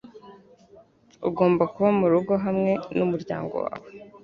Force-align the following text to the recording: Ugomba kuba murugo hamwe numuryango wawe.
Ugomba 1.29 1.63
kuba 1.73 1.89
murugo 1.99 2.33
hamwe 2.45 2.71
numuryango 2.97 3.55
wawe. 3.65 3.87